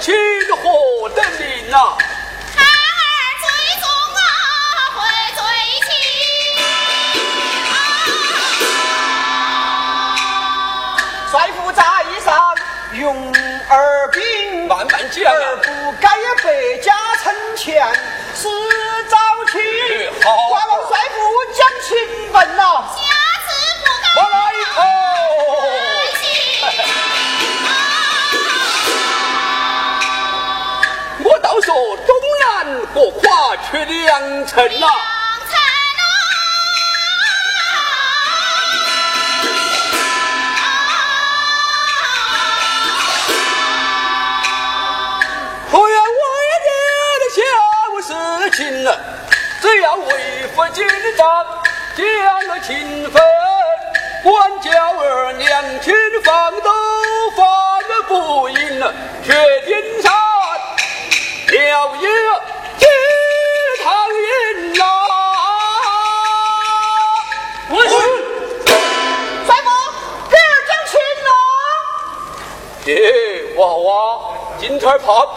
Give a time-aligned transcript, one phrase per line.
[0.00, 0.14] 请
[0.56, 1.70] 何等灵？
[1.74, 1.74] 儿
[3.40, 3.46] 最
[4.14, 4.20] 啊，
[4.94, 4.98] 会
[5.34, 5.40] 最。
[11.30, 11.32] 帅
[11.72, 11.82] 在
[12.24, 12.56] 上，
[12.92, 13.34] 勇
[13.68, 16.08] 而兵，万万金儿不该
[16.44, 17.86] 百家称前，
[18.34, 18.48] 是
[19.08, 19.16] 早
[19.50, 20.10] 去。
[20.24, 21.16] 好，寡王帅父
[21.56, 22.62] 讲情分呐。
[31.60, 31.74] 说
[32.06, 34.86] 中原和跨却良辰呐。
[49.60, 50.86] 只要为父尽
[51.16, 51.26] 忠，
[51.96, 53.22] 将了情分，
[54.22, 56.70] 管教儿娘亲房都
[57.36, 57.44] 放
[58.08, 58.80] 不赢，
[59.24, 59.32] 却
[59.66, 60.27] 天上。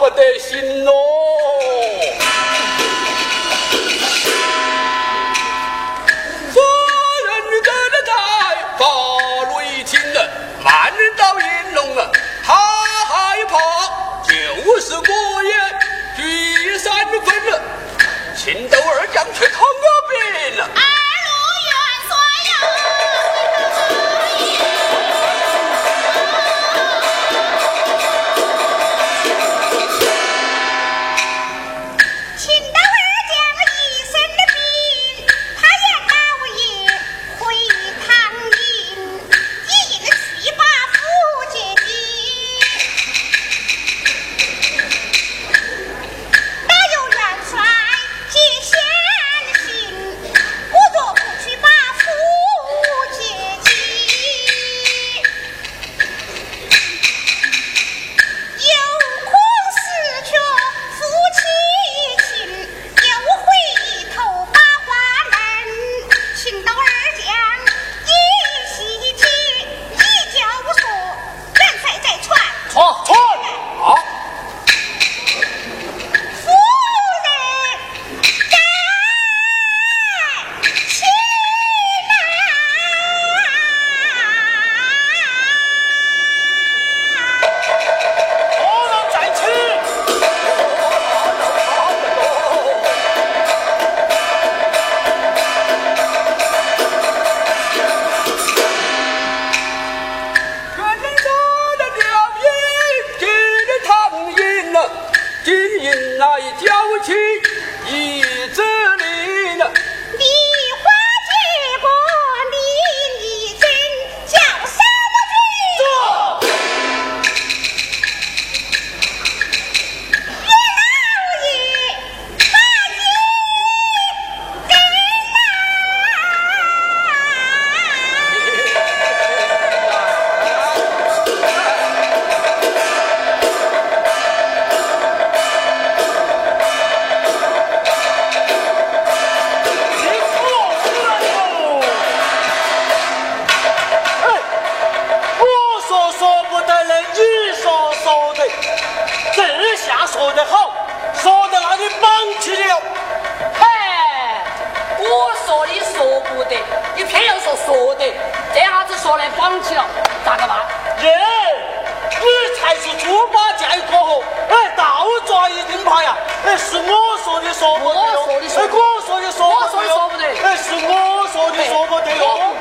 [0.02, 0.60] 我的心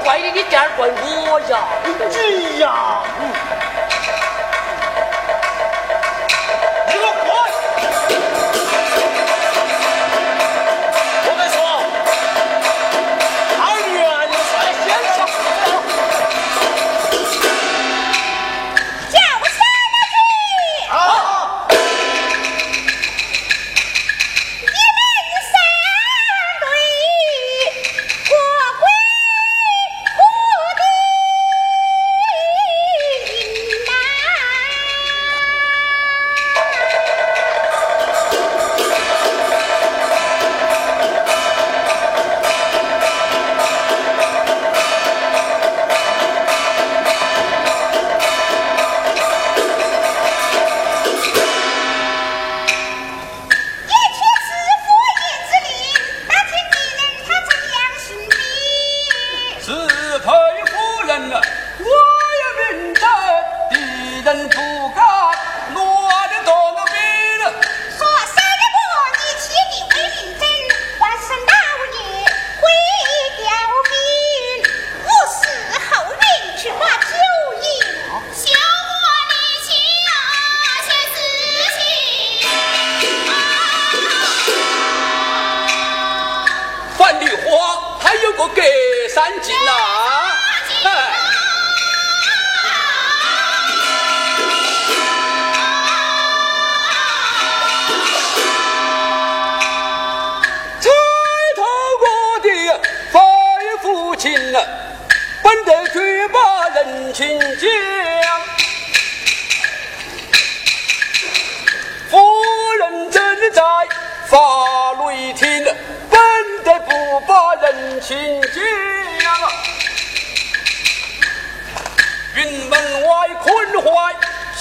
[0.03, 1.59] 怪你你这样怪我呀。
[1.85, 3.70] 你呀嗯。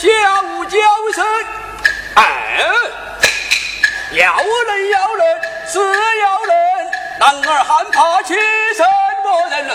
[0.00, 0.09] 坏小
[0.64, 0.78] 娇
[1.14, 1.23] 生，
[2.14, 2.64] 哎，
[4.12, 5.40] 要人要人
[5.71, 6.57] 是要人，
[7.19, 8.33] 男儿汉怕起
[8.75, 8.83] 什
[9.23, 9.75] 么人呢？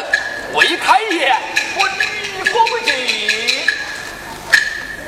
[0.55, 1.37] 未开言，
[1.77, 3.67] 我你不及。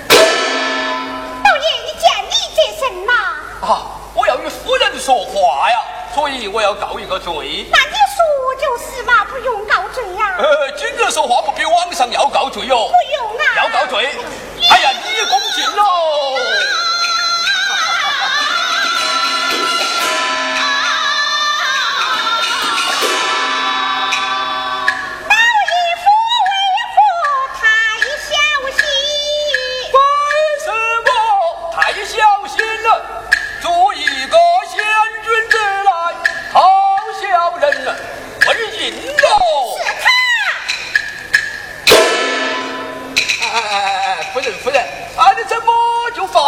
[0.08, 3.12] 道爷，你见你这身呐？
[3.62, 3.70] 啊，
[4.14, 5.78] 我要与夫人说话呀，
[6.14, 7.66] 所以我要告一个罪。
[7.72, 8.22] 那你说
[8.62, 12.88] 就是嘛，不用告罪呀、呃，今日说话不比网上要告罪哟。
[12.88, 13.44] 不用啊。
[13.58, 14.12] 要告罪。
[14.70, 14.92] 哎呀，
[15.58, 16.77] 你恭敬喽。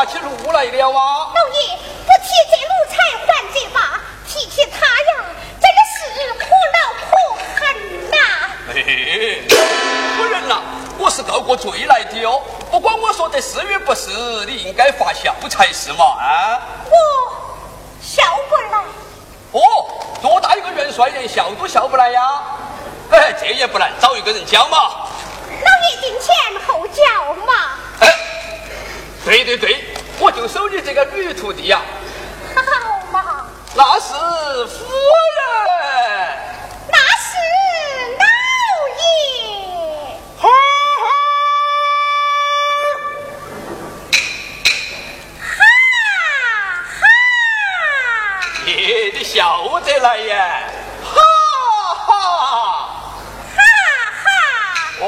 [0.10, 1.32] 起怒来了啊？
[1.36, 2.98] 老爷不提这奴才
[3.28, 5.26] 还这把，提起他呀，
[5.62, 6.00] 真的是
[6.34, 7.12] 苦恼苦
[7.56, 7.60] 恨
[8.10, 8.16] 呐、
[8.74, 9.48] 嘿嘿，
[10.18, 10.62] 夫人呐、
[10.98, 12.42] 我是告过罪来的哦。
[12.72, 14.10] 不管我说的是与不是，
[14.46, 16.60] 你应该发笑才是嘛啊！
[16.86, 16.92] 我
[18.02, 18.84] 笑不来，
[19.52, 19.62] 哦，
[20.22, 22.22] 多大一个元帅，连笑都笑不来呀？
[23.12, 25.08] 哎，这也不难，找一个人教嘛。
[25.50, 26.36] 老爷定前
[26.68, 27.54] 后教嘛。
[28.02, 28.16] 哎，
[29.26, 29.84] 对对对，
[30.22, 31.82] 我就收你这个女徒弟呀、
[32.54, 32.62] 好
[33.10, 34.14] 嘛，那是
[34.68, 34.84] 夫
[35.38, 35.42] 人。
[36.92, 37.38] 那是
[38.20, 38.24] 老
[39.00, 39.02] 爷。
[40.38, 40.44] 哈
[41.00, 41.08] 哈
[47.00, 47.02] 哈，
[48.66, 48.72] 耶，
[49.14, 50.36] 你笑得来耶！
[51.02, 51.16] 哈
[51.96, 52.12] 哈。
[53.56, 53.62] 哈
[54.24, 54.28] 哈，
[55.00, 55.08] 哦，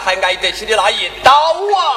[0.00, 1.91] 还挨得起的那一刀啊！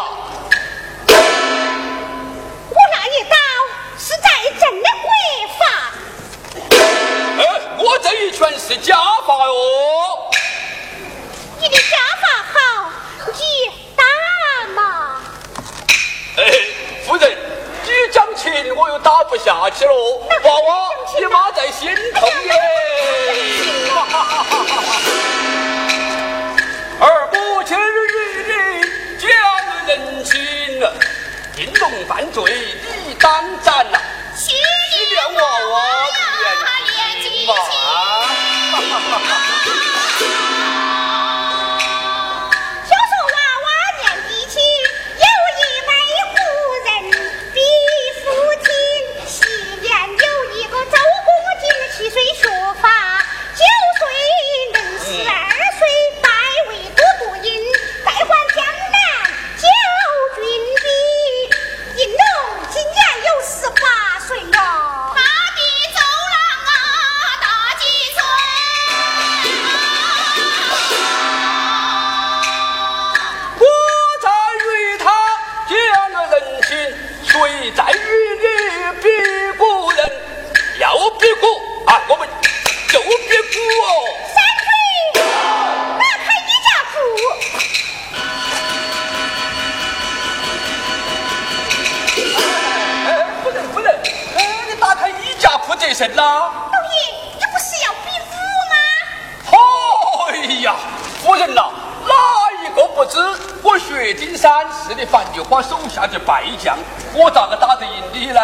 [104.05, 106.77] 岳金山是你樊菊花手下的败将，
[107.11, 108.39] 我咋个打得赢你呢？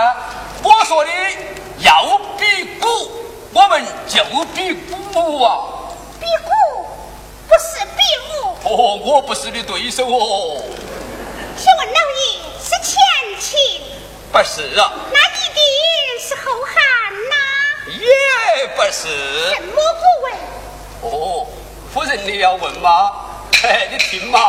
[0.63, 1.11] 我说的
[1.77, 2.87] 要比鼓，
[3.53, 4.23] 我们就
[4.55, 5.59] 比鼓啊！
[6.19, 6.49] 比鼓
[7.47, 8.01] 不是比
[8.33, 8.73] 武。
[8.73, 10.63] 哦，我不是你对手哦。
[11.55, 12.99] 请问老爷是前
[13.39, 13.83] 秦？
[14.31, 14.91] 不是啊。
[15.13, 15.61] 那一定
[16.27, 16.73] 是后汉
[17.29, 17.35] 呐？
[17.99, 19.53] 也不是。
[19.53, 19.75] 什么
[21.03, 21.13] 不问？
[21.13, 21.47] 哦，
[21.93, 23.11] 夫人你要问吗？
[23.61, 24.39] 哎，你听嘛。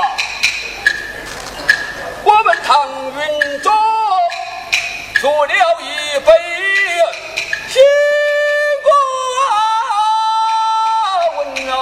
[2.42, 3.72] 我们唐云中
[5.20, 6.32] 做了一杯
[7.68, 7.80] 新
[8.82, 8.90] 国
[11.38, 11.72] 文啊。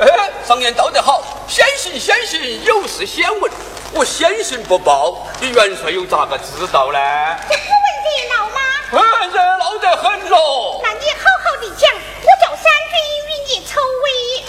[0.00, 0.02] 哎
[0.42, 3.52] 上言道得好，先行先行，有事先问。
[3.92, 6.98] 我先行不报，你元帅又咋个知道呢？
[7.46, 8.58] 这不问热闹吗？
[8.92, 8.96] 嗯，
[9.30, 10.80] 热闹得很喽。
[10.82, 11.92] 那你好好的讲，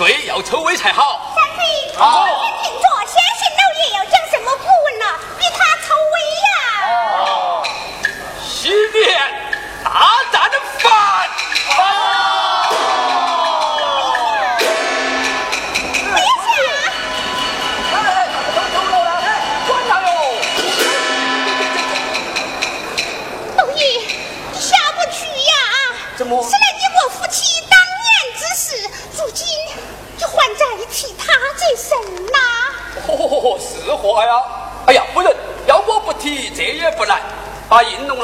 [0.03, 0.12] 围。
[0.12, 1.34] 对，要抽尾才好。
[1.97, 2.27] 好，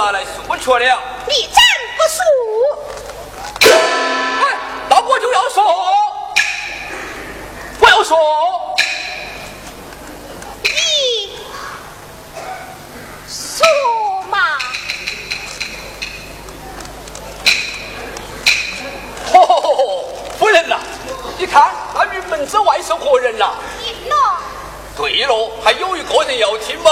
[0.04, 1.00] 拿来说出了。
[1.28, 1.62] 你真
[1.96, 2.20] 不说。
[3.70, 4.58] 哎，
[4.90, 5.64] 那我就要说，
[7.80, 8.18] 我要说。
[10.64, 11.38] 你
[13.28, 14.58] 说嘛。
[19.34, 20.06] 哦，
[20.40, 20.80] 夫人呐，
[21.38, 23.52] 你看那云门之外是何人呐？
[24.98, 26.90] 对喽，还有一个人要听嘛。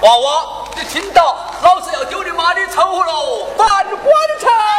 [0.00, 3.48] 娃娃，你听到，老子要丢你妈的丑喽！
[3.56, 4.77] 反官城。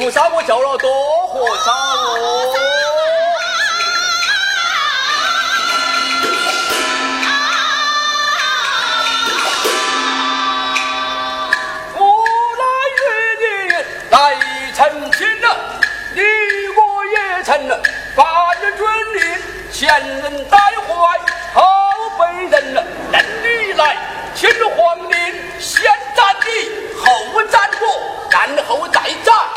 [0.00, 0.90] 菩萨，我叫了多
[1.26, 2.54] 和尚哦。
[11.96, 12.00] 我
[12.56, 12.64] 来
[12.96, 12.98] 与
[13.42, 13.44] 你
[14.08, 14.16] 来
[14.72, 15.46] 成亲了，
[16.14, 16.22] 你
[16.78, 17.78] 我也成了，
[18.16, 18.80] 犯了军
[19.12, 19.20] 令，
[19.70, 20.56] 前人带
[20.88, 21.20] 坏，
[21.52, 21.60] 后
[22.18, 22.82] 辈人了，
[23.12, 23.98] 认你来，
[24.34, 25.14] 请皇陵
[25.60, 25.84] 先
[26.16, 27.84] 斩你，后斩我，
[28.30, 29.49] 然后再斩。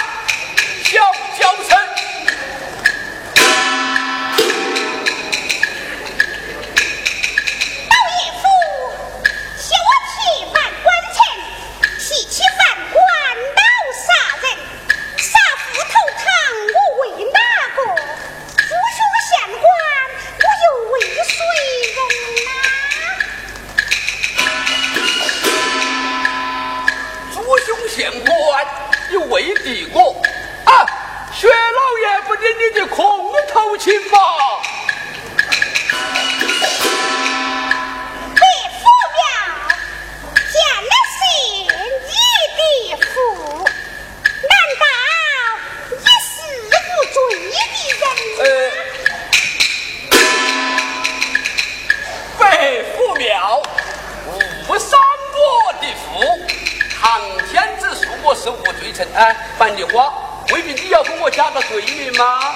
[58.94, 60.14] 是无罪臣，哎，樊梨花。
[60.52, 62.56] 未必你要跟我加个罪名吗？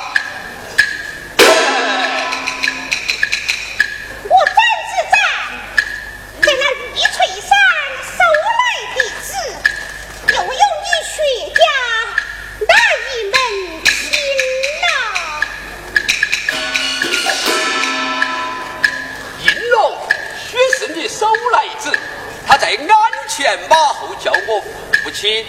[4.23, 4.55] 我怎
[4.87, 5.17] 知在
[6.41, 7.49] 在那玉翠山
[8.03, 8.17] 收
[8.53, 8.61] 来
[8.95, 9.29] 的子，
[10.33, 11.15] 又有你薛
[11.55, 11.59] 家
[12.67, 12.73] 哪
[13.09, 13.35] 一门
[13.85, 13.95] 亲
[14.83, 14.85] 呐？
[19.39, 19.75] 应龙
[20.37, 21.85] 许是你收来子，
[22.45, 22.87] 他在鞍
[23.29, 24.61] 前马后叫我
[25.03, 25.47] 父亲。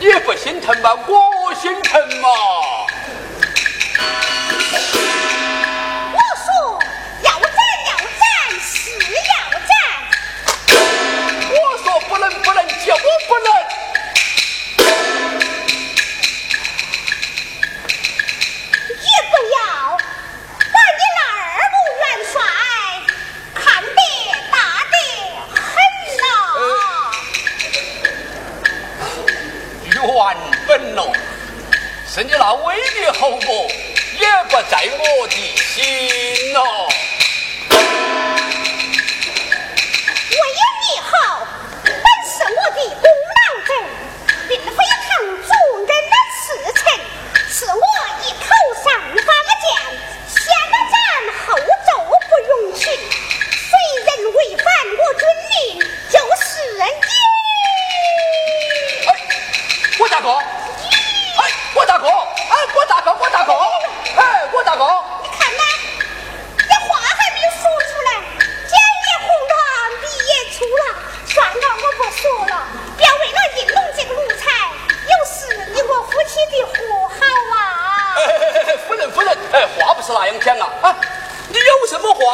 [0.00, 0.90] 你不心疼吗？
[1.06, 2.28] 我心疼嘛！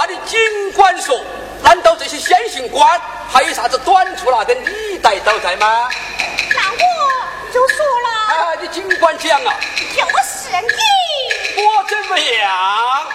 [0.08, 1.20] 你尽管说，
[1.62, 5.88] 难道这些先行官还有啥子短处拿给李代都在吗？
[6.54, 8.08] 那我就说了。
[8.28, 9.54] 哎，你尽管讲啊。
[9.96, 11.62] 又是你。
[11.62, 13.08] 我怎么样？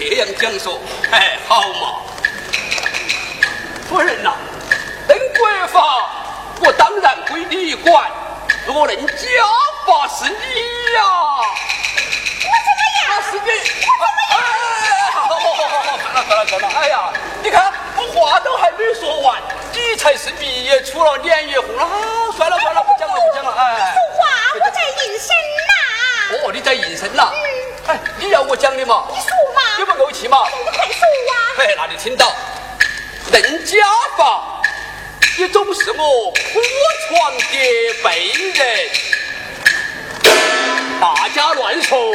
[0.00, 2.00] 这样讲说，哎，好嘛。
[3.86, 4.32] 夫人呐，
[5.06, 6.10] 登国法，
[6.60, 8.10] 我当然归你管。
[8.66, 8.94] 如果家
[9.86, 11.02] 法是你呀。
[12.42, 13.50] 我怎么样是你？
[13.84, 14.18] 我没。
[14.32, 14.40] 哎，
[15.12, 16.68] 好好好好好，算了算了算了。
[16.80, 19.38] 哎呀，你看我话都还没说完，
[19.74, 21.86] 你才是鼻也出了脸也红了。
[22.38, 23.52] 算了算了，不讲了不讲了。
[23.52, 23.92] 哎。
[23.92, 25.28] 说话，我在应声
[25.68, 26.46] 呐。
[26.46, 27.30] 哦，你在应声呐。
[28.18, 29.04] 你要我讲的嘛？
[29.10, 32.32] 你说嘛你不怄气嘛你快说啊嘿那你听到？
[33.32, 33.76] 人家
[34.18, 34.60] 吧
[35.38, 36.60] 你总是我铺
[37.08, 38.90] 床叠被人
[41.00, 42.12] 大家乱说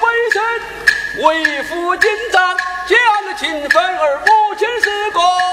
[0.00, 2.38] 为，为父尽责，
[2.86, 3.34] 尽俺的
[3.68, 5.47] 分；而母亲是个。